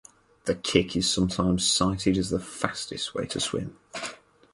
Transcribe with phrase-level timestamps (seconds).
[0.45, 3.77] The kick is sometimes cited as the fastest way to swim.